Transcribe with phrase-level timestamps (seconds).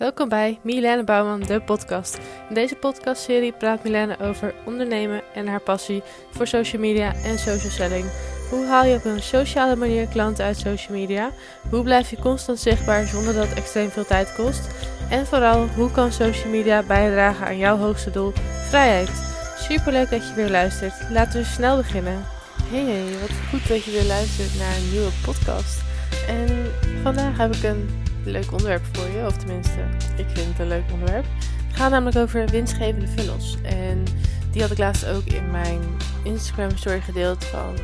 [0.00, 2.18] Welkom bij Milene Bouwman, de podcast.
[2.48, 7.70] In deze podcastserie praat Milene over ondernemen en haar passie voor social media en social
[7.70, 8.04] selling.
[8.50, 11.30] Hoe haal je op een sociale manier klanten uit social media?
[11.70, 14.70] Hoe blijf je constant zichtbaar zonder dat het extreem veel tijd kost?
[15.10, 18.32] En vooral, hoe kan social media bijdragen aan jouw hoogste doel,
[18.68, 19.10] vrijheid?
[19.58, 21.10] Superleuk dat je weer luistert.
[21.10, 22.24] Laten we snel beginnen.
[22.70, 25.80] Hey, hey, wat goed dat je weer luistert naar een nieuwe podcast.
[26.28, 26.72] En
[27.02, 29.80] vandaag heb ik een leuk onderwerp voor je, of tenminste,
[30.16, 31.24] ik vind het een leuk onderwerp.
[31.66, 33.56] Het gaat namelijk over winstgevende funnels.
[33.62, 34.04] En
[34.52, 35.80] die had ik laatst ook in mijn
[36.24, 37.74] Instagram story gedeeld van,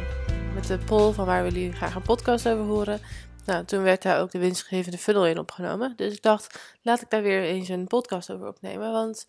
[0.55, 3.01] met de poll van waar willen jullie graag een podcast over horen.
[3.46, 5.93] Nou, toen werd daar ook de winstgevende funnel in opgenomen.
[5.96, 8.93] Dus ik dacht, laat ik daar weer eens een podcast over opnemen.
[8.93, 9.27] Want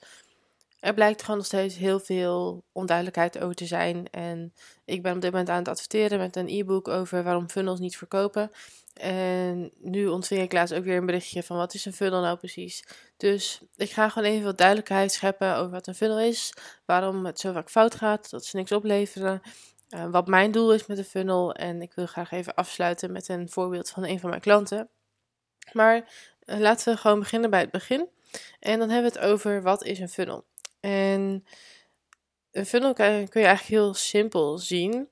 [0.79, 4.09] er blijkt gewoon nog steeds heel veel onduidelijkheid over te zijn.
[4.09, 4.53] En
[4.85, 7.97] ik ben op dit moment aan het adverteren met een e-book over waarom funnels niet
[7.97, 8.51] verkopen.
[8.93, 12.37] En nu ontving ik laatst ook weer een berichtje van wat is een funnel nou
[12.37, 12.83] precies.
[13.17, 16.53] Dus ik ga gewoon even wat duidelijkheid scheppen over wat een funnel is.
[16.85, 19.41] Waarom het zo vaak fout gaat, dat ze niks opleveren.
[19.89, 21.53] Uh, wat mijn doel is met een funnel.
[21.53, 24.89] En ik wil graag even afsluiten met een voorbeeld van een van mijn klanten.
[25.71, 26.09] Maar
[26.45, 28.09] uh, laten we gewoon beginnen bij het begin.
[28.59, 30.45] En dan hebben we het over wat is een funnel.
[30.87, 31.45] En
[32.51, 35.09] een funnel kun je eigenlijk heel simpel zien.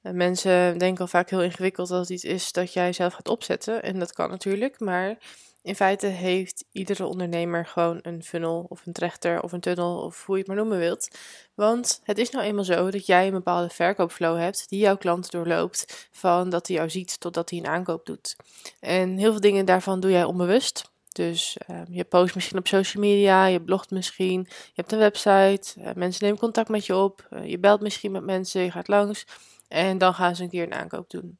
[0.00, 3.82] Mensen denken al vaak heel ingewikkeld dat het iets is dat jij zelf gaat opzetten.
[3.82, 5.18] En dat kan natuurlijk, maar
[5.62, 10.26] in feite heeft iedere ondernemer gewoon een funnel of een trechter of een tunnel of
[10.26, 11.18] hoe je het maar noemen wilt.
[11.54, 15.30] Want het is nou eenmaal zo dat jij een bepaalde verkoopflow hebt die jouw klant
[15.30, 18.36] doorloopt van dat hij jou ziet totdat hij een aankoop doet.
[18.80, 20.94] En heel veel dingen daarvan doe jij onbewust.
[21.16, 25.80] Dus uh, je post misschien op social media, je blogt misschien, je hebt een website,
[25.80, 28.88] uh, mensen nemen contact met je op, uh, je belt misschien met mensen, je gaat
[28.88, 29.26] langs.
[29.68, 31.38] En dan gaan ze een keer een aankoop doen.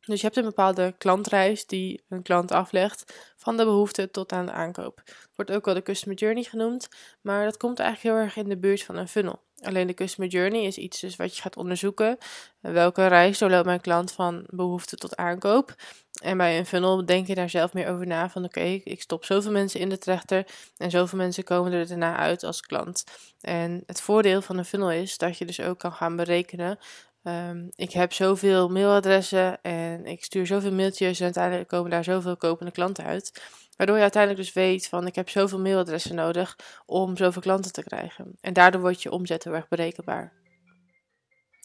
[0.00, 4.46] Dus je hebt een bepaalde klantreis die een klant aflegt van de behoefte tot aan
[4.46, 5.02] de aankoop.
[5.34, 6.88] Wordt ook wel de customer journey genoemd,
[7.20, 9.42] maar dat komt eigenlijk heel erg in de buurt van een funnel.
[9.62, 12.18] Alleen de customer journey is iets dus wat je gaat onderzoeken.
[12.60, 15.74] Welke reis doorloopt mijn klant van behoefte tot aankoop?
[16.22, 19.24] En bij een funnel denk je daar zelf meer over na van oké, ik stop
[19.24, 23.04] zoveel mensen in de trechter en zoveel mensen komen er daarna uit als klant.
[23.40, 26.78] En het voordeel van een funnel is dat je dus ook kan gaan berekenen
[27.26, 32.36] Um, ik heb zoveel mailadressen en ik stuur zoveel mailtjes en uiteindelijk komen daar zoveel
[32.36, 33.42] kopende klanten uit.
[33.76, 37.82] Waardoor je uiteindelijk dus weet van ik heb zoveel mailadressen nodig om zoveel klanten te
[37.82, 38.36] krijgen.
[38.40, 40.32] En daardoor wordt je omzet heel erg berekenbaar.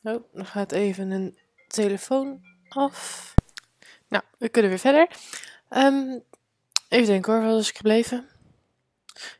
[0.04, 1.38] Oh, dan gaat even een
[1.68, 3.34] telefoon af.
[4.08, 5.08] Nou, we kunnen weer verder.
[5.70, 6.24] Um,
[6.90, 8.28] even denken hoor, wat is ik gebleven?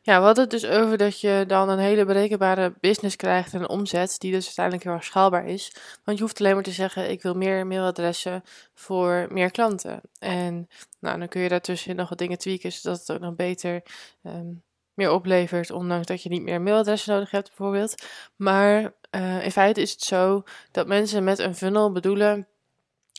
[0.02, 3.60] Ja, we hadden het dus over dat je dan een hele berekenbare business krijgt en
[3.60, 5.72] een omzet die dus uiteindelijk heel erg schaalbaar is.
[6.04, 8.42] Want je hoeft alleen maar te zeggen, ik wil meer mailadressen
[8.74, 10.00] voor meer klanten.
[10.18, 10.68] En
[11.00, 13.82] nou, dan kun je daartussen nog wat dingen tweaken, zodat het ook nog beter
[14.22, 14.62] um,
[14.94, 17.94] meer oplevert, ondanks dat je niet meer mailadressen nodig hebt bijvoorbeeld.
[18.36, 22.48] Maar uh, in feite is het zo dat mensen met een funnel bedoelen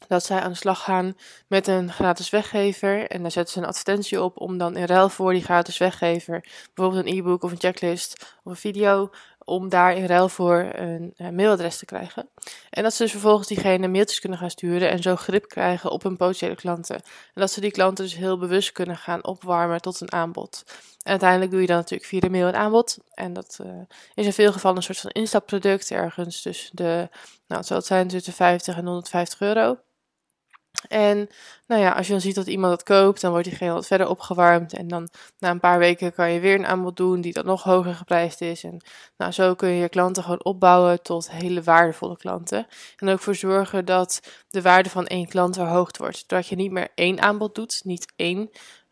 [0.08, 1.18] dat zij aan de slag gaan
[1.48, 3.08] met een gratis weggever.
[3.08, 6.46] En daar zetten ze een advertentie op om dan in ruil voor die gratis weggever,
[6.74, 9.10] bijvoorbeeld een e-book of een checklist of een video,
[9.44, 12.30] om daar in ruil voor een, een mailadres te krijgen.
[12.70, 16.04] En dat ze dus vervolgens diegene mailtjes kunnen gaan sturen en zo grip krijgen op
[16.04, 16.96] hun potentiële klanten.
[16.96, 20.64] En dat ze die klanten dus heel bewust kunnen gaan opwarmen tot een aanbod.
[21.04, 22.98] En uiteindelijk doe je dan natuurlijk via de mail een aanbod.
[23.14, 23.82] En dat uh,
[24.14, 27.10] is in veel gevallen een soort van instapproduct, ergens tussen de,
[27.48, 29.78] nou het zal het zijn tussen 50 en 150 euro.
[30.88, 31.30] En
[31.68, 34.08] nou ja, als je dan ziet dat iemand dat koopt, dan wordt diegene wat verder
[34.08, 34.74] opgewarmd.
[34.74, 35.10] En dan
[35.40, 38.42] na een paar weken kan je weer een aanbod doen die dan nog hoger geprijsd
[38.42, 38.64] is.
[38.64, 38.82] En
[39.18, 42.68] nou, zo kun je je klanten gewoon opbouwen tot hele waardevolle klanten.
[42.98, 46.24] En ook voor zorgen dat de waarde van één klant verhoogd wordt.
[46.28, 48.50] Dat je niet meer één aanbod doet, niet één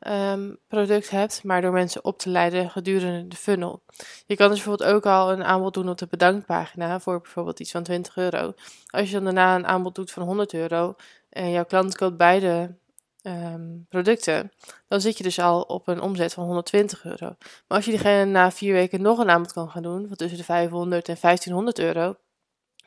[0.08, 3.82] um, product hebt, maar door mensen op te leiden gedurende de funnel.
[4.26, 7.72] Je kan dus bijvoorbeeld ook al een aanbod doen op de bedankpagina voor bijvoorbeeld iets
[7.72, 8.54] van 20 euro.
[8.88, 10.96] Als je dan daarna een aanbod doet van 100 euro,
[11.30, 12.78] en jouw klant koopt beide
[13.24, 14.52] um, producten,
[14.88, 17.36] dan zit je dus al op een omzet van 120 euro.
[17.38, 20.38] Maar als je diegene na vier weken nog een aanbod kan gaan doen, van tussen
[20.38, 22.16] de 500 en 1500 euro,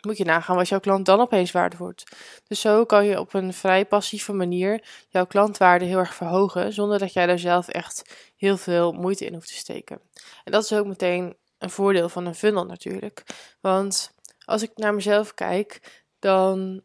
[0.00, 2.05] moet je nagaan wat jouw klant dan opeens waard wordt.
[2.46, 6.99] Dus zo kan je op een vrij passieve manier jouw klantwaarde heel erg verhogen, zonder
[6.99, 10.00] dat jij daar zelf echt heel veel moeite in hoeft te steken.
[10.44, 13.25] En dat is ook meteen een voordeel van een funnel natuurlijk.
[13.61, 14.14] Want
[14.44, 15.81] als ik naar mezelf kijk,
[16.19, 16.82] dan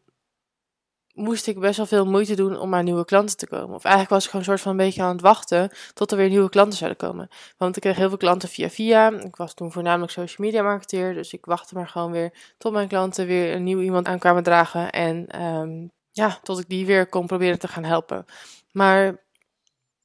[1.18, 3.76] moest ik best wel veel moeite doen om aan nieuwe klanten te komen.
[3.76, 6.18] Of eigenlijk was ik gewoon een soort van een beetje aan het wachten tot er
[6.18, 7.30] weer nieuwe klanten zouden komen.
[7.58, 9.12] Want ik kreeg heel veel klanten via via.
[9.12, 11.14] Ik was toen voornamelijk social media marketeer.
[11.14, 14.44] Dus ik wachtte maar gewoon weer tot mijn klanten weer een nieuw iemand aan kwamen
[14.44, 14.90] dragen.
[14.90, 18.26] En um, ja, tot ik die weer kon proberen te gaan helpen.
[18.72, 19.24] Maar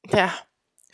[0.01, 0.45] ja,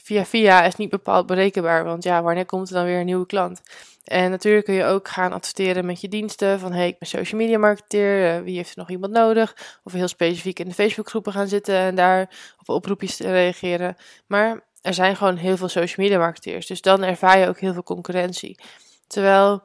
[0.09, 3.25] via via is niet bepaald berekenbaar, want ja, wanneer komt er dan weer een nieuwe
[3.25, 3.61] klant?
[4.03, 6.59] En natuurlijk kun je ook gaan adverteren met je diensten.
[6.59, 8.35] Van hey, ik ben social media marketeer.
[8.35, 9.79] Uh, wie heeft er nog iemand nodig?
[9.83, 12.29] Of heel specifiek in de Facebookgroepen gaan zitten en daar
[12.59, 13.95] op oproepjes te reageren.
[14.27, 16.67] Maar er zijn gewoon heel veel social media marketeers.
[16.67, 18.59] Dus dan ervaar je ook heel veel concurrentie.
[19.07, 19.61] Terwijl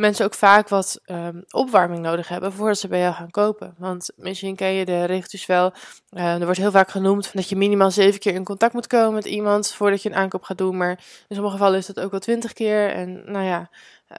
[0.00, 3.74] mensen ook vaak wat um, opwarming nodig hebben voordat ze bij jou gaan kopen.
[3.78, 5.72] Want misschien ken je de regeltjes wel.
[6.10, 9.14] Uh, er wordt heel vaak genoemd dat je minimaal zeven keer in contact moet komen
[9.14, 10.76] met iemand voordat je een aankoop gaat doen.
[10.76, 10.90] Maar
[11.28, 12.90] in sommige gevallen is dat ook wel twintig keer.
[12.90, 13.70] En nou ja,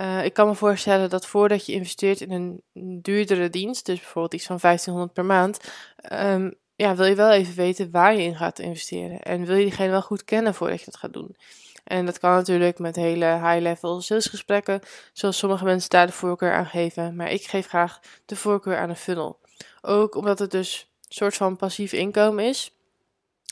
[0.01, 2.61] uh, ik kan me voorstellen dat voordat je investeert in een
[3.01, 5.59] duurdere dienst, dus bijvoorbeeld iets van 1500 per maand,
[6.11, 9.21] um, ja, wil je wel even weten waar je in gaat investeren.
[9.21, 11.35] En wil je diegene wel goed kennen voordat je dat gaat doen.
[11.83, 14.81] En dat kan natuurlijk met hele high-level salesgesprekken,
[15.13, 17.15] zoals sommige mensen daar de voorkeur aan geven.
[17.15, 19.39] Maar ik geef graag de voorkeur aan een funnel.
[19.81, 22.75] Ook omdat het dus een soort van passief inkomen is.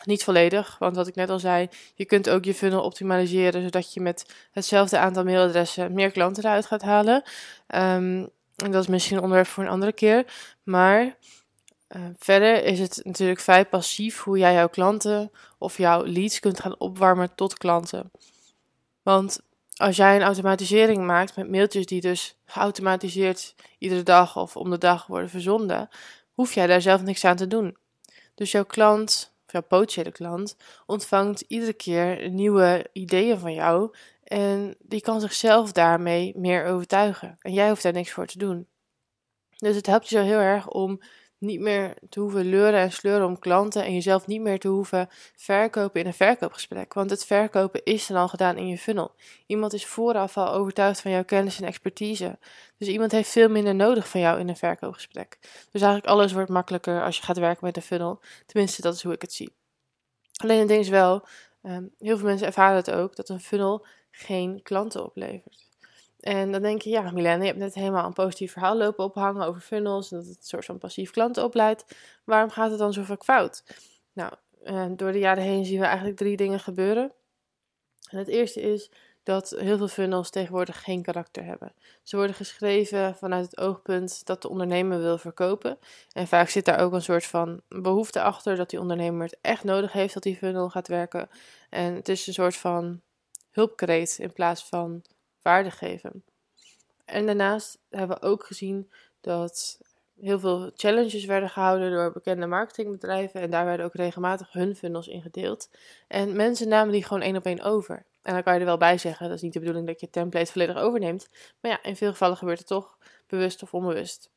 [0.03, 3.93] Niet volledig, want wat ik net al zei, je kunt ook je funnel optimaliseren zodat
[3.93, 7.23] je met hetzelfde aantal mailadressen meer klanten eruit gaat halen.
[7.67, 8.29] Um,
[8.63, 10.25] en dat is misschien een onderwerp voor een andere keer.
[10.63, 11.17] Maar
[11.95, 16.59] uh, verder is het natuurlijk vrij passief hoe jij jouw klanten of jouw leads kunt
[16.59, 18.11] gaan opwarmen tot klanten.
[19.01, 19.41] Want
[19.75, 24.77] als jij een automatisering maakt met mailtjes die dus geautomatiseerd iedere dag of om de
[24.77, 25.89] dag worden verzonden,
[26.33, 27.77] hoef jij daar zelf niks aan te doen.
[28.35, 34.75] Dus jouw klant, of jouw potentiële klant, ontvangt iedere keer nieuwe ideeën van jou en
[34.79, 37.37] die kan zichzelf daarmee meer overtuigen.
[37.41, 38.67] En jij hoeft daar niks voor te doen.
[39.57, 41.01] Dus het helpt je zo heel erg om
[41.39, 45.09] niet meer te hoeven leuren en sleuren om klanten en jezelf niet meer te hoeven
[45.35, 46.93] verkopen in een verkoopgesprek.
[46.93, 49.11] Want het verkopen is dan al gedaan in je funnel.
[49.45, 52.37] Iemand is vooraf al overtuigd van jouw kennis en expertise.
[52.77, 55.37] Dus iemand heeft veel minder nodig van jou in een verkoopgesprek.
[55.41, 58.21] Dus eigenlijk alles wordt makkelijker als je gaat werken met een funnel.
[58.45, 59.53] Tenminste, dat is hoe ik het zie.
[60.35, 61.27] Alleen het ding is wel,
[61.61, 65.68] ehm, heel veel mensen ervaren het ook, dat een funnel geen klanten oplevert.
[66.19, 69.47] En dan denk je, ja, Milena, je hebt net helemaal een positief verhaal lopen ophangen
[69.47, 70.11] over funnels.
[70.11, 71.85] En dat het een soort van passief klanten opleidt.
[72.23, 73.63] Waarom gaat het dan zo vaak fout?
[74.13, 74.33] Nou,
[74.63, 77.11] eh, door de jaren heen zien we eigenlijk drie dingen gebeuren.
[78.09, 78.91] En het eerste is
[79.23, 81.73] dat heel veel funnels tegenwoordig geen karakter hebben.
[82.03, 85.79] Ze worden geschreven vanuit het oogpunt dat de ondernemer wil verkopen.
[86.11, 89.63] En vaak zit daar ook een soort van behoefte achter dat die ondernemer het echt
[89.63, 91.29] nodig heeft dat die funnel gaat werken.
[91.69, 93.01] En het is een soort van
[93.51, 95.03] hulpkreet in plaats van
[95.49, 96.23] waarde geven.
[97.05, 98.91] En daarnaast hebben we ook gezien
[99.21, 99.79] dat
[100.19, 103.41] heel veel challenges werden gehouden door bekende marketingbedrijven.
[103.41, 105.69] En daar werden ook regelmatig hun funnels in gedeeld.
[106.07, 108.05] En mensen namen die gewoon één op één over.
[108.21, 110.09] En dan kan je er wel bij zeggen, dat is niet de bedoeling dat je
[110.09, 111.29] template volledig overneemt.
[111.59, 112.97] Maar ja, in veel gevallen gebeurt het toch,
[113.27, 114.29] bewust of onbewust.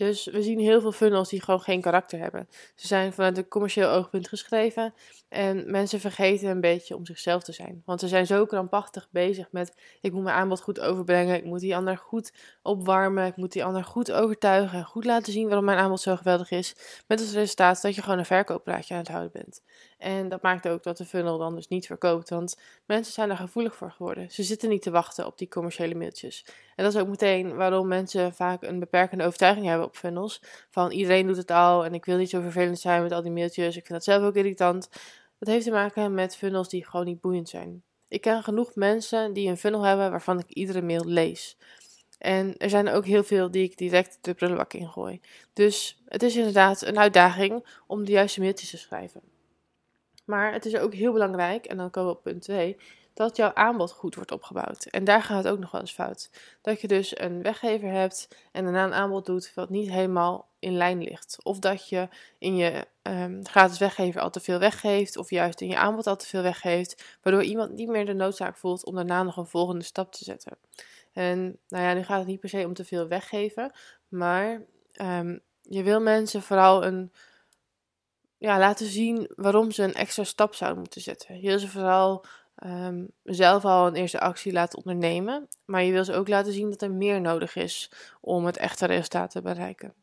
[0.00, 2.48] Dus we zien heel veel funnels die gewoon geen karakter hebben.
[2.74, 4.94] Ze zijn vanuit een commercieel oogpunt geschreven
[5.28, 7.82] en mensen vergeten een beetje om zichzelf te zijn.
[7.84, 11.60] Want ze zijn zo krampachtig bezig met: ik moet mijn aanbod goed overbrengen, ik moet
[11.60, 12.32] die ander goed
[12.62, 16.16] opwarmen, ik moet die ander goed overtuigen en goed laten zien waarom mijn aanbod zo
[16.16, 16.74] geweldig is.
[17.06, 19.62] Met het resultaat dat je gewoon een verkooppraatje aan het houden bent.
[19.98, 22.56] En dat maakt ook dat de funnel dan dus niet verkoopt, want
[22.86, 24.30] mensen zijn er gevoelig voor geworden.
[24.30, 26.44] Ze zitten niet te wachten op die commerciële mailtjes.
[26.80, 30.42] En dat is ook meteen waarom mensen vaak een beperkende overtuiging hebben op funnels.
[30.70, 33.30] Van iedereen doet het al en ik wil niet zo vervelend zijn met al die
[33.30, 33.76] mailtjes.
[33.76, 34.88] Ik vind dat zelf ook irritant.
[35.38, 37.82] Dat heeft te maken met funnels die gewoon niet boeiend zijn.
[38.08, 41.56] Ik ken genoeg mensen die een funnel hebben waarvan ik iedere mail lees.
[42.18, 45.20] En er zijn ook heel veel die ik direct de prullenbak ingooi.
[45.52, 49.20] Dus het is inderdaad een uitdaging om de juiste mailtjes te schrijven.
[50.24, 52.76] Maar het is ook heel belangrijk, en dan komen we op punt 2,
[53.20, 54.84] dat jouw aanbod goed wordt opgebouwd.
[54.84, 56.30] En daar gaat het ook nog wel eens fout.
[56.62, 60.76] Dat je dus een weggever hebt en daarna een aanbod doet wat niet helemaal in
[60.76, 61.38] lijn ligt.
[61.42, 62.08] Of dat je
[62.38, 66.16] in je um, gratis weggever al te veel weggeeft, of juist in je aanbod al
[66.16, 69.84] te veel weggeeft, waardoor iemand niet meer de noodzaak voelt om daarna nog een volgende
[69.84, 70.56] stap te zetten.
[71.12, 73.72] En nou ja, nu gaat het niet per se om te veel weggeven,
[74.08, 74.62] maar
[75.00, 77.12] um, je wil mensen vooral een
[78.38, 81.40] ja, laten zien waarom ze een extra stap zouden moeten zetten.
[81.40, 82.24] Je wil ze vooral
[82.66, 86.70] um, zelf al een eerste actie laten ondernemen, maar je wil ze ook laten zien
[86.70, 87.90] dat er meer nodig is
[88.20, 89.94] om het echte resultaat te bereiken.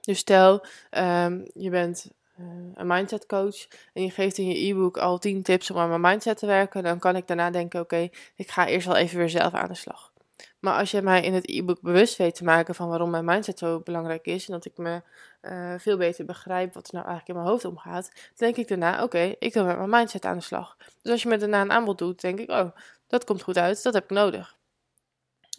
[0.00, 4.96] Dus stel, um, je bent uh, een mindset coach en je geeft in je e-book
[4.96, 8.08] al 10 tips om aan mijn mindset te werken, dan kan ik daarna denken: oké,
[8.34, 10.13] ik ga eerst wel even weer zelf aan de slag.
[10.60, 13.58] Maar als je mij in het e-book bewust weet te maken van waarom mijn mindset
[13.58, 15.02] zo belangrijk is en dat ik me
[15.42, 19.02] uh, veel beter begrijp wat er nou eigenlijk in mijn hoofd omgaat, denk ik daarna,
[19.02, 20.76] oké, ik wil met mijn mindset aan de slag.
[21.02, 22.76] Dus als je me daarna een aanbod doet, denk ik, oh,
[23.06, 24.56] dat komt goed uit, dat heb ik nodig.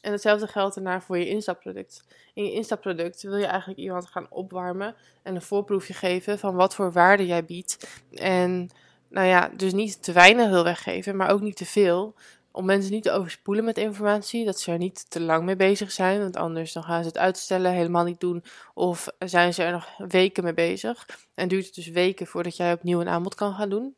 [0.02, 2.04] En hetzelfde geldt daarna voor je instapproduct.
[2.34, 6.76] In je instapproduct wil je eigenlijk iemand gaan opwarmen en een voorproefje geven van wat
[6.76, 8.02] voor waarde jij biedt.
[8.12, 8.70] En
[9.10, 12.16] nou ja, dus niet te weinig wil weggeven, maar ook niet te veel.
[12.56, 15.92] Om mensen niet te overspoelen met informatie, dat ze er niet te lang mee bezig
[15.92, 18.44] zijn, want anders dan gaan ze het uitstellen, helemaal niet doen.
[18.74, 22.74] Of zijn ze er nog weken mee bezig en duurt het dus weken voordat jij
[22.74, 23.96] opnieuw een aanbod kan gaan doen.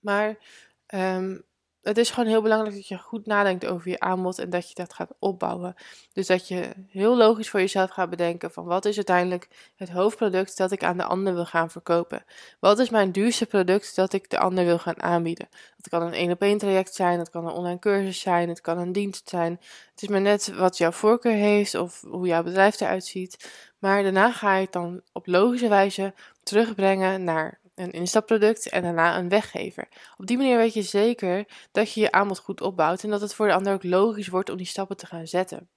[0.00, 0.38] Maar
[0.94, 1.44] um,
[1.86, 4.74] het is gewoon heel belangrijk dat je goed nadenkt over je aanbod en dat je
[4.74, 5.74] dat gaat opbouwen.
[6.12, 10.56] Dus dat je heel logisch voor jezelf gaat bedenken van wat is uiteindelijk het hoofdproduct
[10.56, 12.24] dat ik aan de ander wil gaan verkopen.
[12.60, 15.48] Wat is mijn duurste product dat ik de ander wil gaan aanbieden.
[15.76, 18.60] Dat kan een één op één traject zijn, dat kan een online cursus zijn, het
[18.60, 19.60] kan een dienst zijn.
[19.90, 23.50] Het is maar net wat jouw voorkeur heeft of hoe jouw bedrijf eruit ziet.
[23.78, 29.18] Maar daarna ga je het dan op logische wijze terugbrengen naar een instapproduct en daarna
[29.18, 29.88] een weggever.
[30.16, 33.34] Op die manier weet je zeker dat je je aanbod goed opbouwt en dat het
[33.34, 35.68] voor de ander ook logisch wordt om die stappen te gaan zetten.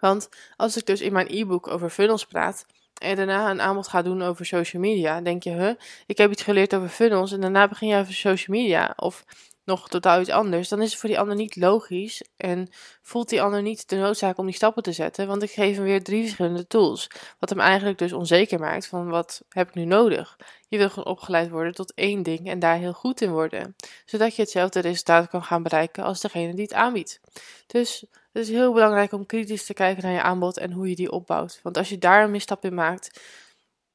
[0.00, 2.66] Want als ik dus in mijn e-book over funnels praat
[3.00, 5.74] en daarna een aanbod ga doen over social media, denk je, huh,
[6.06, 8.92] ik heb iets geleerd over funnels en daarna begin je over social media.
[8.96, 9.24] Of
[9.68, 12.68] nog totaal iets anders, dan is het voor die ander niet logisch en
[13.02, 15.84] voelt die ander niet de noodzaak om die stappen te zetten, want ik geef hem
[15.84, 19.84] weer drie verschillende tools, wat hem eigenlijk dus onzeker maakt van wat heb ik nu
[19.84, 20.36] nodig.
[20.68, 24.36] Je wil gewoon opgeleid worden tot één ding en daar heel goed in worden, zodat
[24.36, 27.20] je hetzelfde resultaat kan gaan bereiken als degene die het aanbiedt.
[27.66, 30.96] Dus het is heel belangrijk om kritisch te kijken naar je aanbod en hoe je
[30.96, 33.20] die opbouwt, want als je daar een misstap in maakt,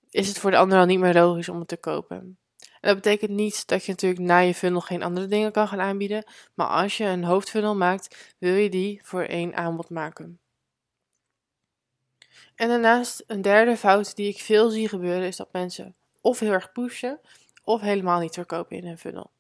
[0.09, 2.37] is het voor de ander al niet meer logisch om het te kopen.
[2.83, 5.79] En dat betekent niet dat je natuurlijk na je funnel geen andere dingen kan gaan
[5.79, 6.23] aanbieden.
[6.53, 10.39] Maar als je een hoofdfunnel maakt, wil je die voor één aanbod maken.
[12.55, 16.51] En daarnaast een derde fout die ik veel zie gebeuren is dat mensen of heel
[16.51, 17.19] erg pushen
[17.63, 19.32] of helemaal niet verkopen in hun funnel.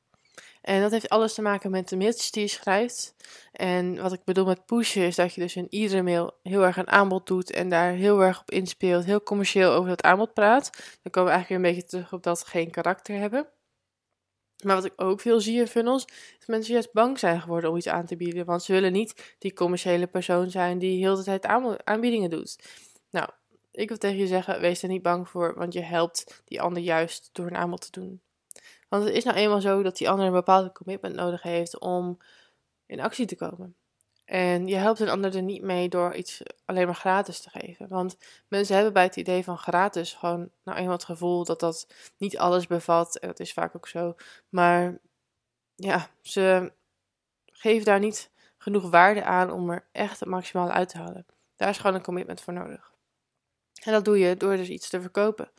[0.63, 3.15] En dat heeft alles te maken met de mailtjes die je schrijft.
[3.51, 6.77] En wat ik bedoel met pushen is dat je dus in iedere mail heel erg
[6.77, 10.69] een aanbod doet en daar heel erg op inspeelt, heel commercieel over dat aanbod praat.
[11.01, 13.47] Dan komen we eigenlijk weer een beetje terug op dat ze geen karakter hebben.
[14.63, 17.69] Maar wat ik ook veel zie in funnels, is dat mensen juist bang zijn geworden
[17.69, 18.45] om iets aan te bieden.
[18.45, 21.45] Want ze willen niet die commerciële persoon zijn die heel de tijd
[21.83, 22.59] aanbiedingen doet.
[23.09, 23.29] Nou,
[23.71, 26.83] ik wil tegen je zeggen, wees er niet bang voor, want je helpt die ander
[26.83, 28.21] juist door een aanbod te doen.
[28.93, 32.17] Want het is nou eenmaal zo dat die ander een bepaalde commitment nodig heeft om
[32.85, 33.75] in actie te komen.
[34.25, 37.87] En je helpt een ander er niet mee door iets alleen maar gratis te geven.
[37.87, 41.87] Want mensen hebben bij het idee van gratis gewoon nou eenmaal het gevoel dat dat
[42.17, 43.17] niet alles bevat.
[43.17, 44.15] En dat is vaak ook zo.
[44.49, 44.97] Maar
[45.75, 46.71] ja, ze
[47.45, 51.25] geven daar niet genoeg waarde aan om er echt het maximale uit te halen.
[51.55, 52.91] Daar is gewoon een commitment voor nodig.
[53.83, 55.49] En dat doe je door dus iets te verkopen.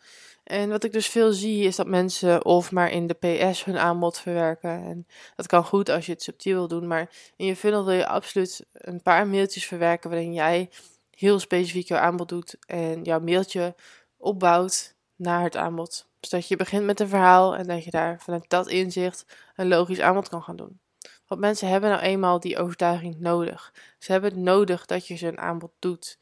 [0.45, 3.79] En wat ik dus veel zie is dat mensen of maar in de PS hun
[3.79, 4.71] aanbod verwerken.
[4.71, 7.95] En dat kan goed als je het subtiel wil doen, maar in je funnel wil
[7.95, 10.71] je absoluut een paar mailtjes verwerken waarin jij
[11.11, 13.75] heel specifiek jouw aanbod doet en jouw mailtje
[14.17, 16.07] opbouwt naar het aanbod.
[16.21, 19.69] Dus dat je begint met een verhaal en dat je daar vanuit dat inzicht een
[19.69, 20.81] logisch aanbod kan gaan doen.
[21.27, 23.75] Want mensen hebben nou eenmaal die overtuiging nodig.
[23.99, 26.19] Ze hebben het nodig dat je ze een aanbod doet.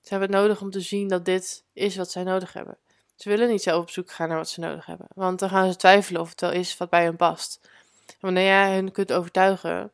[0.00, 2.78] Ze hebben het nodig om te zien dat dit is wat zij nodig hebben.
[3.14, 5.72] Ze willen niet zelf op zoek gaan naar wat ze nodig hebben, want dan gaan
[5.72, 7.68] ze twijfelen of het wel is wat bij hen past.
[8.06, 9.92] En wanneer jij hen kunt overtuigen,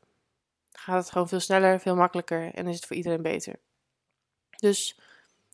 [0.72, 3.54] gaat het gewoon veel sneller, veel makkelijker en is het voor iedereen beter.
[4.56, 4.98] Dus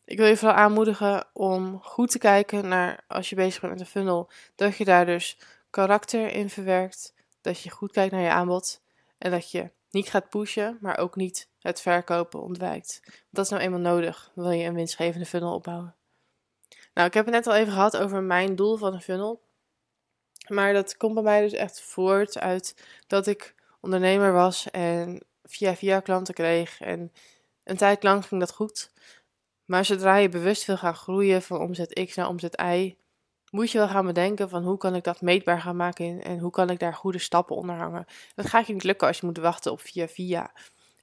[0.05, 3.81] ik wil je vooral aanmoedigen om goed te kijken naar als je bezig bent met
[3.81, 5.39] een funnel, dat je daar dus
[5.71, 8.81] karakter in verwerkt, dat je goed kijkt naar je aanbod
[9.19, 13.01] en dat je niet gaat pushen, maar ook niet het verkopen ontwijkt.
[13.31, 15.95] Dat is nou eenmaal nodig, wil je een winstgevende funnel opbouwen.
[16.97, 19.43] Nou, ik heb het net al even gehad over mijn doel van een funnel.
[20.49, 25.75] Maar dat komt bij mij dus echt voort uit dat ik ondernemer was en via
[25.77, 26.81] via klanten kreeg.
[26.81, 27.13] En
[27.65, 28.91] een tijd lang ging dat goed.
[29.65, 32.97] Maar zodra je bewust wil gaan groeien van omzet X naar omzet Y,
[33.51, 36.51] moet je wel gaan bedenken van hoe kan ik dat meetbaar gaan maken en hoe
[36.51, 38.07] kan ik daar goede stappen onder hangen.
[38.35, 40.53] Dat gaat je niet lukken als je moet wachten op via via.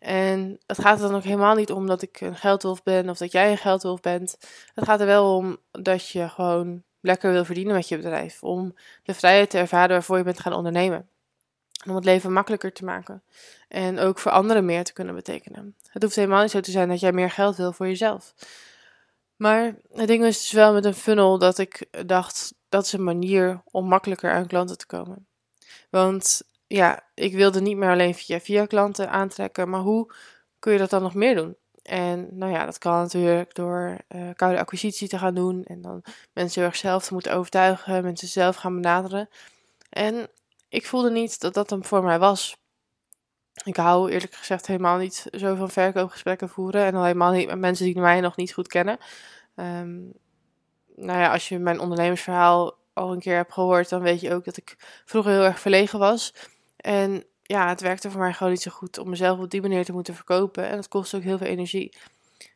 [0.04, 3.18] En het gaat er dan ook helemaal niet om dat ik een geldwolf ben of
[3.18, 4.38] dat jij een geldwolf bent.
[4.74, 8.44] Het gaat er wel om dat je gewoon lekker wil verdienen met je bedrijf.
[8.44, 11.08] Om de vrijheid te ervaren waarvoor je bent gaan ondernemen.
[11.88, 13.24] om het leven makkelijker te maken.
[13.68, 15.76] En ook voor anderen meer te kunnen betekenen.
[15.88, 18.34] Het hoeft helemaal niet zo te zijn dat jij meer geld wil voor jezelf.
[19.36, 23.04] Maar het ding is dus wel met een funnel dat ik dacht, dat is een
[23.04, 25.28] manier om makkelijker aan klanten te komen.
[25.90, 30.14] Want ja, ik wilde niet meer alleen via via klanten aantrekken, maar hoe
[30.60, 31.58] kun je dat dan nog meer doen?
[31.84, 36.04] En nou ja, dat kan natuurlijk door uh, koude acquisitie te gaan doen en dan
[36.34, 39.30] mensen heel erg zelf te moeten overtuigen, mensen zelf gaan benaderen.
[39.90, 40.28] En
[40.70, 42.58] ik voelde niet dat dat hem voor mij was.
[43.64, 47.60] Ik hou eerlijk gezegd helemaal niet zo van verkoopgesprekken voeren en al helemaal niet met
[47.60, 48.98] mensen die mij nog niet goed kennen.
[49.56, 50.14] Um,
[50.96, 54.46] nou ja, als je mijn ondernemersverhaal al een keer hebt gehoord, dan weet je ook
[54.46, 56.34] dat ik vroeger heel erg verlegen was.
[56.84, 59.86] En ja, het werkte voor mij gewoon niet zo goed om mezelf op die manier
[59.86, 60.70] te moeten verkopen.
[60.70, 61.98] En dat kost ook heel veel energie.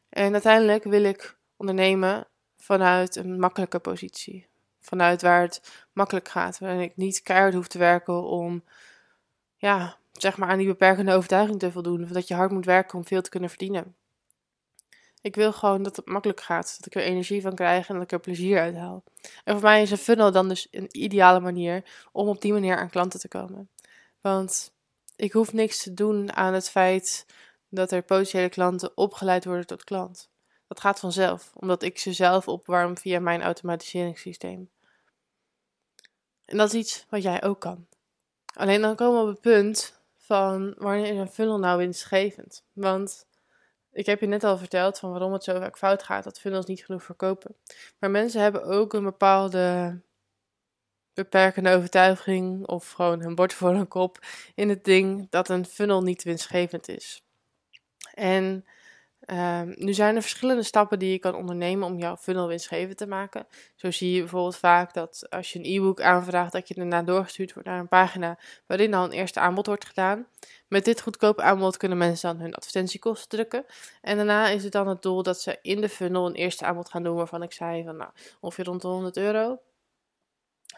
[0.10, 4.48] En uiteindelijk wil ik ondernemen vanuit een makkelijke positie.
[4.80, 6.60] Vanuit waar het makkelijk gaat.
[6.60, 8.64] Waarin ik niet keihard hoef te werken om,
[9.58, 12.04] ja, zeg maar aan die beperkende overtuiging te voldoen.
[12.04, 13.96] Of dat je hard moet werken om veel te kunnen verdienen.
[15.22, 16.76] Ik wil gewoon dat het makkelijk gaat.
[16.78, 19.04] Dat ik er energie van krijg en dat ik er plezier uit haal.
[19.44, 22.78] En voor mij is een funnel dan dus een ideale manier om op die manier
[22.78, 23.70] aan klanten te komen.
[24.22, 24.74] Want
[25.16, 27.26] ik hoef niks te doen aan het feit
[27.70, 30.30] dat er potentiële klanten opgeleid worden tot klant.
[30.68, 34.70] Dat gaat vanzelf, omdat ik ze zelf opwarm via mijn automatiseringssysteem.
[36.46, 37.88] En dat is iets wat jij ook kan.
[38.54, 42.64] Alleen dan komen we op het punt van wanneer is een funnel nou winstgevend?
[42.74, 43.26] Want
[43.92, 46.66] ik heb je net al verteld van waarom het zo vaak fout gaat, dat funnels
[46.66, 47.56] niet genoeg verkopen.
[48.00, 50.00] Maar mensen hebben ook een bepaalde
[51.18, 54.20] beperkende overtuiging of gewoon een bord voor een kop
[54.56, 57.24] in het ding dat een funnel niet winstgevend is.
[58.14, 58.66] En
[59.28, 63.08] um, nu zijn er verschillende stappen die je kan ondernemen om jouw funnel winstgevend te
[63.08, 63.48] maken.
[63.76, 67.54] Zo zie je bijvoorbeeld vaak dat als je een e-book aanvraagt, dat je daarna doorgestuurd
[67.54, 70.28] wordt naar een pagina waarin al een eerste aanbod wordt gedaan.
[70.68, 73.66] Met dit goedkope aanbod kunnen mensen dan hun advertentiekosten drukken.
[74.02, 76.90] En daarna is het dan het doel dat ze in de funnel een eerste aanbod
[76.90, 79.60] gaan doen waarvan ik zei van nou, ongeveer rond de 100 euro.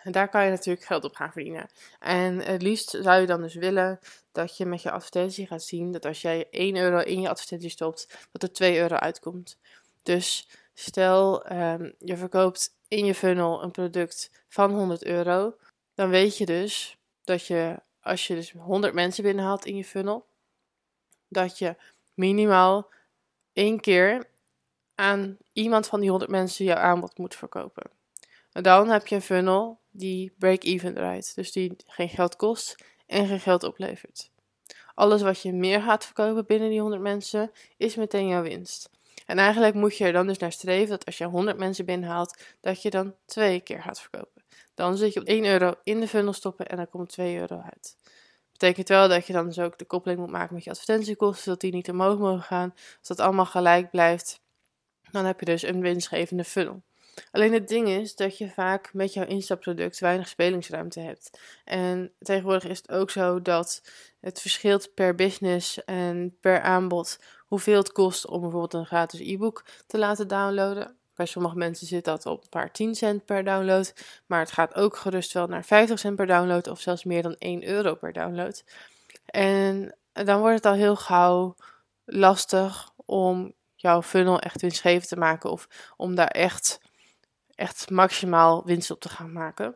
[0.04, 1.70] En daar kan je natuurlijk geld op gaan verdienen.
[2.00, 4.00] En het liefst zou je dan dus willen
[4.32, 7.70] dat je met je advertentie gaat zien dat als jij 1 euro in je advertentie
[7.70, 9.58] stopt, dat er 2 euro uitkomt.
[10.04, 15.56] Dus stel um, je verkoopt in je funnel een product van 100 euro,
[15.94, 20.26] dan weet je dus dat je als je dus 100 mensen binnenhaalt in je funnel,
[21.28, 21.76] dat je
[22.14, 22.92] minimaal
[23.54, 24.28] één keer
[24.96, 27.99] aan iemand van die 100 mensen jouw aanbod moet verkopen.
[28.62, 32.76] Dan heb je een funnel die break-even draait, dus die geen geld kost
[33.08, 34.32] en geen geld oplevert.
[34.94, 38.90] Alles wat je meer gaat verkopen binnen die 100 mensen is meteen jouw winst.
[39.26, 42.44] En eigenlijk moet je er dan dus naar streven dat als je 100 mensen binnenhaalt,
[42.62, 44.44] dat je dan twee keer gaat verkopen.
[44.74, 47.62] Dan zit je op 1 euro in de funnel stoppen en dan komt 2 euro
[47.62, 47.96] uit.
[48.52, 51.62] Betekent wel dat je dan dus ook de koppeling moet maken met je advertentiekosten, zodat
[51.62, 52.74] die niet omhoog mogen gaan.
[52.76, 54.42] Als dat allemaal gelijk blijft,
[55.12, 56.82] dan heb je dus een winstgevende funnel.
[57.32, 61.40] Alleen het ding is dat je vaak met jouw instapproduct weinig spelingsruimte hebt.
[61.66, 63.82] En tegenwoordig is het ook zo dat
[64.20, 69.66] het verschilt per business en per aanbod hoeveel het kost om bijvoorbeeld een gratis e-book
[69.88, 70.98] te laten downloaden.
[71.16, 73.94] Bij sommige mensen zit dat op een paar 10 cent per download.
[74.26, 77.36] Maar het gaat ook gerust wel naar 50 cent per download of zelfs meer dan
[77.38, 78.64] 1 euro per download.
[79.26, 81.56] En dan wordt het al heel gauw
[82.06, 86.80] lastig om jouw funnel echt winstgevend te maken of om daar echt,
[87.60, 89.76] echt maximaal winst op te gaan maken.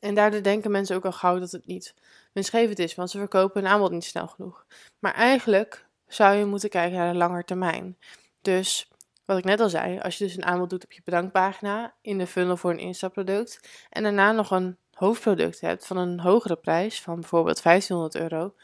[0.00, 1.94] En daardoor denken mensen ook al gauw dat het niet
[2.32, 4.66] winstgevend is, want ze verkopen een aanbod niet snel genoeg.
[4.98, 7.98] Maar eigenlijk zou je moeten kijken naar de lange termijn.
[8.40, 8.90] Dus
[9.24, 12.18] wat ik net al zei, als je dus een aanbod doet op je bedankpagina in
[12.18, 17.00] de funnel voor een instapproduct en daarna nog een hoofdproduct hebt van een hogere prijs,
[17.00, 18.54] van bijvoorbeeld 1500 euro,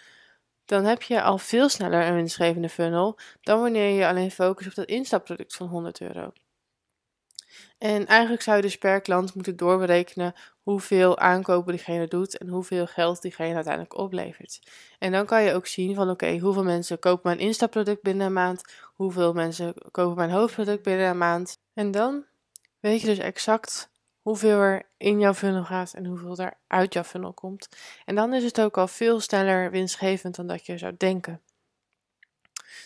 [0.64, 4.74] dan heb je al veel sneller een winstgevende funnel dan wanneer je alleen focust op
[4.74, 6.32] dat instapproduct van 100 euro.
[7.78, 12.86] En eigenlijk zou je dus per klant moeten doorberekenen hoeveel aankopen diegene doet en hoeveel
[12.86, 14.60] geld diegene uiteindelijk oplevert.
[14.98, 18.32] En dan kan je ook zien van oké, hoeveel mensen kopen mijn instapproduct binnen een
[18.32, 18.62] maand,
[18.94, 21.58] hoeveel mensen kopen mijn hoofdproduct binnen een maand.
[21.74, 22.24] En dan
[22.80, 23.90] weet je dus exact
[24.22, 27.68] hoeveel er in jouw funnel gaat en hoeveel er uit jouw funnel komt.
[28.04, 31.40] En dan is het ook al veel sneller winstgevend dan dat je zou denken.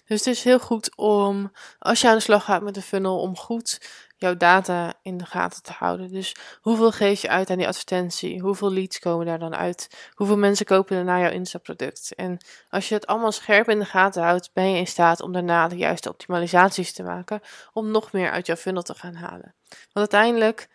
[0.06, 3.20] Dus het is heel goed om, als je aan de slag gaat met een funnel,
[3.20, 3.78] om goed
[4.16, 6.08] jouw data in de gaten te houden.
[6.08, 8.40] Dus hoeveel geef je uit aan die advertentie?
[8.40, 10.10] Hoeveel leads komen daar dan uit?
[10.14, 12.14] Hoeveel mensen kopen naar jouw Insta-product?
[12.14, 15.32] En als je het allemaal scherp in de gaten houdt, ben je in staat om
[15.32, 17.40] daarna de juiste optimalisaties te maken
[17.72, 19.54] om nog meer uit jouw funnel te gaan halen.
[19.68, 20.68] Want uiteindelijk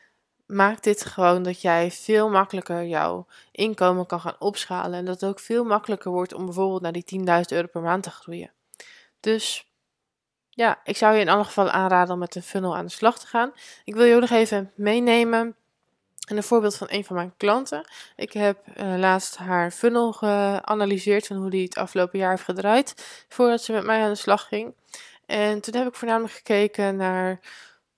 [0.45, 5.29] maakt dit gewoon dat jij veel makkelijker jouw inkomen kan gaan opschalen en dat het
[5.29, 8.51] ook veel makkelijker wordt om bijvoorbeeld naar die 10.000 euro per maand te groeien.
[9.21, 9.71] Dus
[10.49, 13.19] ja, ik zou je in alle gevallen aanraden om met een funnel aan de slag
[13.19, 13.51] te gaan.
[13.83, 15.55] Ik wil je nog even meenemen
[16.27, 17.89] in een voorbeeld van een van mijn klanten.
[18.15, 23.25] Ik heb uh, laatst haar funnel geanalyseerd van hoe die het afgelopen jaar heeft gedraaid
[23.29, 24.75] voordat ze met mij aan de slag ging.
[25.25, 27.39] En toen heb ik voornamelijk gekeken naar,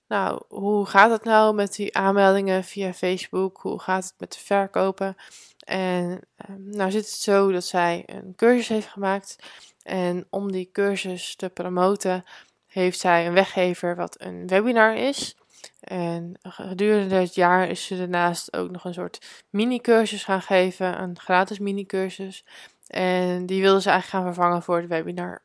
[0.08, 3.58] nou, hoe gaat het nou met die aanmeldingen via Facebook?
[3.60, 5.16] Hoe gaat het met de verkopen?
[5.58, 9.36] En uh, nou zit het zo dat zij een cursus heeft gemaakt
[9.84, 12.24] en om die cursus te promoten,
[12.66, 15.36] heeft zij een weggever wat een webinar is.
[15.80, 21.18] En gedurende het jaar is ze daarnaast ook nog een soort mini-cursus gaan geven, een
[21.18, 22.44] gratis mini-cursus.
[22.86, 25.42] En die wilde ze eigenlijk gaan vervangen voor het webinar.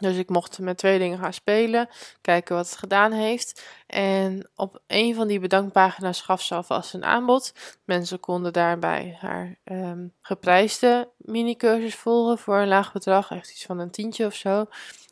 [0.00, 1.88] Dus ik mocht met twee dingen gaan spelen,
[2.20, 3.64] kijken wat het gedaan heeft.
[3.86, 7.52] En op een van die bedankpagina's gaf ze alvast een aanbod.
[7.84, 13.78] Mensen konden daarbij haar um, geprijsde mini-cursus volgen voor een laag bedrag, echt iets van
[13.78, 14.66] een tientje of zo.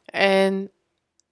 [0.05, 0.71] En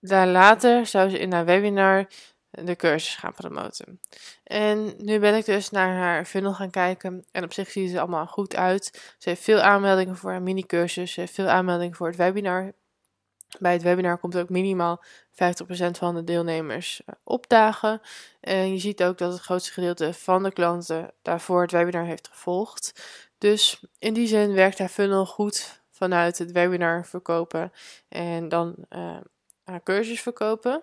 [0.01, 2.07] daar later zou ze in haar webinar
[2.51, 4.01] de cursus gaan promoten.
[4.45, 7.25] En nu ben ik dus naar haar funnel gaan kijken.
[7.33, 9.15] En op zich ziet ze allemaal goed uit.
[9.19, 11.13] Ze heeft veel aanmeldingen voor haar mini-cursus.
[11.13, 12.73] Ze heeft veel aanmeldingen voor het webinar.
[13.59, 15.35] Bij het webinar komt ook minimaal 50%
[15.91, 18.01] van de deelnemers eh, opdagen.
[18.41, 22.29] En je ziet ook dat het grootste gedeelte van de klanten daarvoor het webinar heeft
[22.29, 23.03] gevolgd.
[23.39, 27.73] Dus in die zin werkt haar funnel goed vanuit het webinar verkopen
[28.09, 29.17] en dan uh,
[29.65, 30.83] haar cursus verkopen.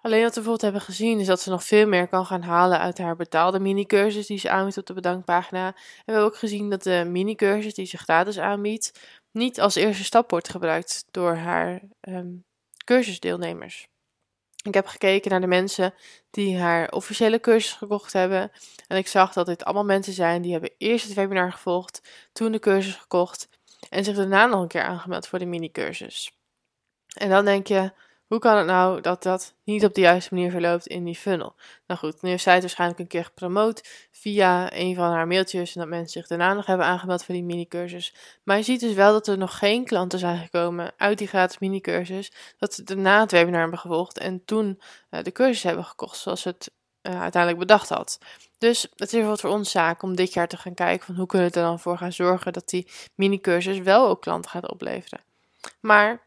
[0.00, 2.78] Alleen wat we bijvoorbeeld hebben gezien is dat ze nog veel meer kan gaan halen
[2.78, 5.66] uit haar betaalde mini-cursus die ze aanbiedt op de bedankpagina.
[5.66, 9.00] En we hebben ook gezien dat de mini-cursus die ze gratis aanbiedt
[9.30, 12.44] niet als eerste stap wordt gebruikt door haar um,
[12.84, 13.88] cursusdeelnemers.
[14.62, 15.94] Ik heb gekeken naar de mensen
[16.30, 18.50] die haar officiële cursus gekocht hebben.
[18.86, 22.52] En ik zag dat dit allemaal mensen zijn die hebben eerst het webinar gevolgd, toen
[22.52, 23.48] de cursus gekocht
[23.88, 26.32] en zich daarna nog een keer aangemeld voor de mini-cursus.
[27.16, 27.92] En dan denk je,
[28.28, 31.54] hoe kan het nou dat dat niet op de juiste manier verloopt in die funnel?
[31.86, 35.74] Nou goed, nu heeft zij het waarschijnlijk een keer gepromoot via een van haar mailtjes
[35.74, 38.14] en dat mensen zich daarna nog hebben aangemeld voor die mini-cursus.
[38.42, 41.58] Maar je ziet dus wel dat er nog geen klanten zijn gekomen uit die gratis
[41.58, 46.16] mini-cursus, dat ze daarna het webinar hebben gevolgd en toen uh, de cursus hebben gekocht
[46.16, 46.70] zoals ze het
[47.02, 48.18] uh, uiteindelijk bedacht had.
[48.58, 51.26] Dus het is wat voor ons zaak om dit jaar te gaan kijken van hoe
[51.26, 55.20] kunnen we er dan voor gaan zorgen dat die mini-cursus wel ook klanten gaat opleveren.
[55.80, 56.26] Maar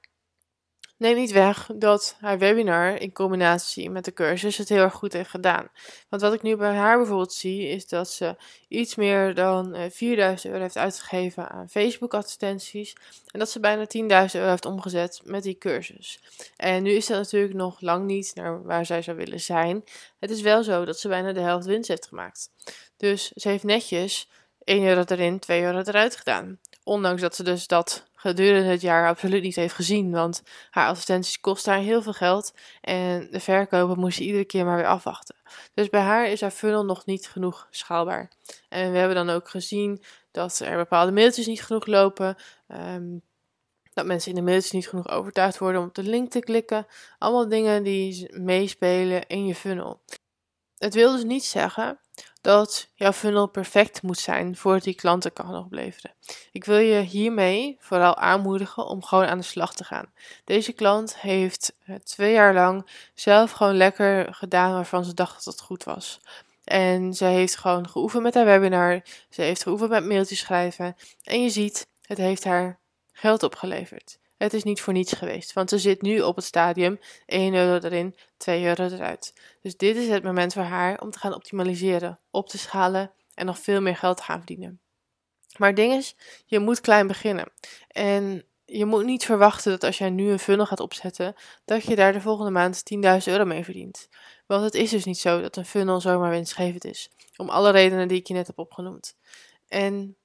[1.01, 5.13] neem niet weg dat haar webinar in combinatie met de cursus het heel erg goed
[5.13, 5.67] heeft gedaan.
[6.09, 8.35] Want wat ik nu bij haar bijvoorbeeld zie, is dat ze
[8.67, 12.95] iets meer dan 4000 eh, euro heeft uitgegeven aan Facebook-advertenties.
[13.31, 13.85] En dat ze bijna
[14.27, 16.19] 10.000 euro heeft omgezet met die cursus.
[16.55, 19.83] En nu is dat natuurlijk nog lang niet naar waar zij zou willen zijn.
[20.19, 22.49] Het is wel zo dat ze bijna de helft winst heeft gemaakt.
[22.97, 24.29] Dus ze heeft netjes
[24.63, 26.59] 1 euro erin, 2 euro eruit gedaan.
[26.83, 30.11] Ondanks dat ze dus dat gedurende het jaar absoluut niet heeft gezien.
[30.11, 32.53] Want haar advertenties kosten haar heel veel geld.
[32.81, 35.35] En de verkopen moest je iedere keer maar weer afwachten.
[35.73, 38.31] Dus bij haar is haar funnel nog niet genoeg schaalbaar.
[38.69, 42.35] En we hebben dan ook gezien dat er bepaalde mailtjes niet genoeg lopen.
[42.67, 43.17] Ehm,
[43.93, 46.87] dat mensen in de mailtjes niet genoeg overtuigd worden om op de link te klikken.
[47.17, 50.01] Allemaal dingen die meespelen in je funnel.
[50.77, 51.99] Het wil dus niet zeggen
[52.41, 56.11] dat jouw funnel perfect moet zijn voordat die klanten kan opleveren.
[56.51, 60.11] Ik wil je hiermee vooral aanmoedigen om gewoon aan de slag te gaan.
[60.43, 65.53] Deze klant heeft eh, twee jaar lang zelf gewoon lekker gedaan waarvan ze dacht dat
[65.53, 66.19] het goed was.
[66.63, 69.01] En ze heeft gewoon geoefend met haar webinar.
[69.29, 70.95] Ze heeft geoefend met mailtjes schrijven.
[71.23, 72.79] En je ziet, het heeft haar
[73.11, 74.19] geld opgeleverd.
[74.41, 77.87] Het is niet voor niets geweest, want ze zit nu op het stadium 1 euro
[77.87, 79.33] erin, 2 euro eruit.
[79.61, 83.45] Dus dit is het moment voor haar om te gaan optimaliseren, op te schalen en
[83.45, 84.79] nog veel meer geld te gaan verdienen.
[85.57, 87.51] Maar het ding is, je moet klein beginnen.
[87.87, 91.33] En je moet niet verwachten dat als jij nu een funnel gaat opzetten,
[91.65, 94.09] dat je daar de volgende maand 10.000 euro mee verdient.
[94.45, 97.09] Want het is dus niet zo dat een funnel zomaar winstgevend is.
[97.35, 99.15] Om alle redenen die ik je net heb opgenoemd.
[99.67, 100.15] En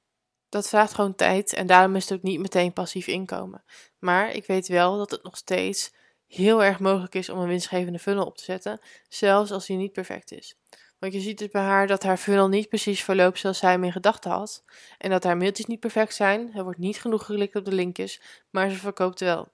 [0.49, 3.65] dat vraagt gewoon tijd en daarom is het ook niet meteen passief inkomen.
[3.99, 5.95] Maar ik weet wel dat het nog steeds
[6.27, 9.93] heel erg mogelijk is om een winstgevende funnel op te zetten, zelfs als die niet
[9.93, 10.57] perfect is.
[10.99, 13.85] Want je ziet dus bij haar dat haar funnel niet precies verloopt zoals zij hem
[13.85, 14.65] in gedachten had.
[14.99, 16.55] En dat haar mailtjes niet perfect zijn.
[16.55, 19.49] Er wordt niet genoeg geklikt op de linkjes, maar ze verkoopt wel.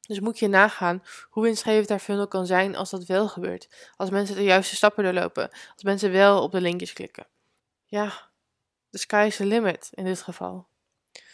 [0.00, 3.92] Dus moet je nagaan hoe winstgevend haar funnel kan zijn als dat wel gebeurt.
[3.96, 5.50] Als mensen de juiste stappen doorlopen.
[5.72, 7.26] Als mensen wel op de linkjes klikken.
[7.84, 8.30] Ja,
[8.92, 10.66] de sky is the limit in dit geval.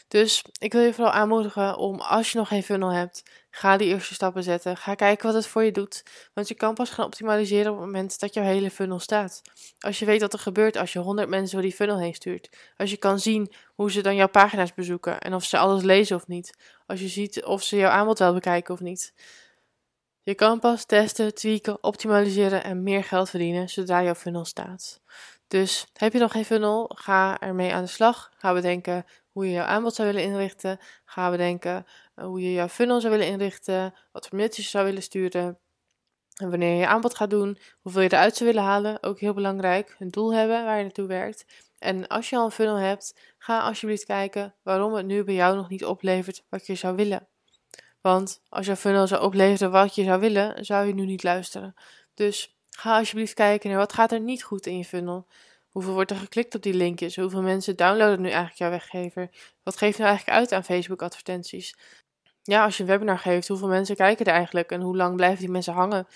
[0.08, 3.88] Dus ik wil je vooral aanmoedigen om, als je nog geen funnel hebt, ga die
[3.88, 4.76] eerste stappen zetten.
[4.76, 6.02] Ga kijken wat het voor je doet.
[6.34, 9.42] Want je kan pas gaan optimaliseren op het moment dat jouw hele funnel staat.
[9.78, 12.48] Als je weet wat er gebeurt als je 100 mensen door die funnel heen stuurt.
[12.76, 16.16] Als je kan zien hoe ze dan jouw pagina's bezoeken en of ze alles lezen
[16.16, 16.58] of niet.
[16.86, 19.12] Als je ziet of ze jouw aanbod wel bekijken of niet.
[20.22, 25.00] Je kan pas testen, tweaken, optimaliseren en meer geld verdienen zodra jouw funnel staat.
[25.48, 28.32] Dus heb je nog geen funnel, ga ermee aan de slag.
[28.36, 30.78] Ga bedenken hoe je jouw aanbod zou willen inrichten.
[31.04, 33.94] Ga bedenken uh, hoe je jouw funnel zou willen inrichten.
[34.12, 35.58] Wat voor mailtjes je zou willen sturen.
[36.36, 39.02] En wanneer je je aanbod gaat doen, hoeveel je eruit zou willen halen.
[39.02, 39.96] Ook heel belangrijk.
[39.98, 41.44] Een doel hebben waar je naartoe werkt.
[41.78, 45.56] En als je al een funnel hebt, ga alsjeblieft kijken waarom het nu bij jou
[45.56, 47.28] nog niet oplevert wat je zou willen.
[48.00, 51.74] Want als jouw funnel zou opleveren wat je zou willen, zou je nu niet luisteren.
[52.14, 55.26] Dus Ga alsjeblieft kijken naar wat gaat er niet goed in je funnel.
[55.68, 57.16] Hoeveel wordt er geklikt op die linkjes?
[57.16, 59.30] Hoeveel mensen downloaden nu eigenlijk jouw weggever?
[59.62, 61.74] Wat geeft nou eigenlijk uit aan Facebook advertenties?
[62.42, 64.70] Ja, als je een webinar geeft, hoeveel mensen kijken er eigenlijk?
[64.70, 66.06] En hoe lang blijven die mensen hangen?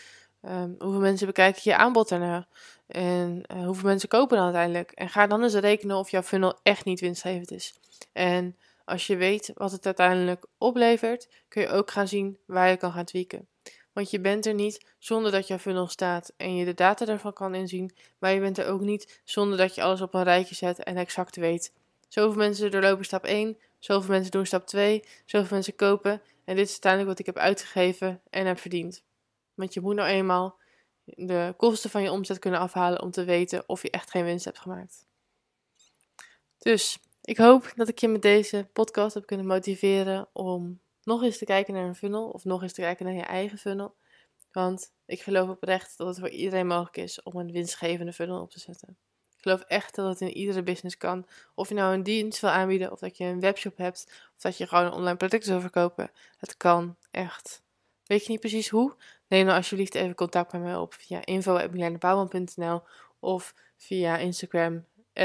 [0.41, 2.49] Ehm, hoeveel mensen bekijken je aanbod daarna?
[2.87, 4.91] En uh, hoeveel mensen kopen dan uiteindelijk?
[4.91, 7.75] En ga dan eens rekenen of jouw funnel echt niet winstgevend is.
[8.13, 12.77] En als je weet wat het uiteindelijk oplevert, kun je ook gaan zien waar je
[12.77, 13.49] kan gaan tweaken.
[13.93, 17.33] Want je bent er niet zonder dat jouw funnel staat en je de data ervan
[17.33, 17.95] kan inzien.
[18.19, 20.97] Maar je bent er ook niet zonder dat je alles op een rijtje zet en
[20.97, 21.73] exact weet.
[22.09, 26.23] Zoveel mensen doorlopen stap 1, zoveel mensen doen stap 2, zoveel mensen kopen.
[26.45, 29.03] En dit is uiteindelijk wat ik heb uitgegeven en heb verdiend.
[29.55, 30.61] Want je moet nou eenmaal
[31.05, 34.45] de kosten van je omzet kunnen afhalen om te weten of je echt geen winst
[34.45, 35.07] hebt gemaakt.
[36.59, 41.39] Dus ik hoop dat ik je met deze podcast heb kunnen motiveren om nog eens
[41.39, 43.95] te kijken naar een funnel of nog eens te kijken naar je eigen funnel.
[44.53, 48.51] Want ik geloof oprecht dat het voor iedereen mogelijk is om een winstgevende funnel op
[48.51, 48.97] te zetten.
[49.37, 51.27] Ik geloof echt dat het in iedere business kan.
[51.55, 54.57] Of je nou een dienst wil aanbieden, of dat je een webshop hebt, of dat
[54.59, 56.11] je gewoon een online product wil verkopen.
[56.37, 57.63] Het kan echt.
[58.05, 58.95] Weet je niet precies hoe?
[59.29, 62.83] Neem dan alsjeblieft even contact met mij op via info.milanebouwman.nl
[63.21, 64.85] of via Instagram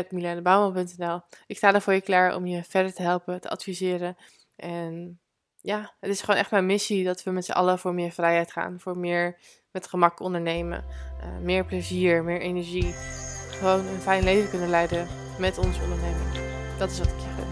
[0.10, 1.22] milanebouwman.nl.
[1.48, 4.18] Ik sta er voor je klaar om je verder te helpen, te adviseren.
[4.56, 5.20] En
[5.68, 8.52] ja, het is gewoon echt mijn missie dat we met z'n allen voor meer vrijheid
[8.52, 8.80] gaan.
[8.80, 9.38] Voor meer
[9.72, 10.86] met gemak ondernemen.
[11.20, 12.94] Uh, meer plezier, meer energie.
[13.50, 15.08] Gewoon een fijn leven kunnen leiden
[15.40, 16.30] met ons onderneming.
[16.78, 17.47] Dat is wat ik je.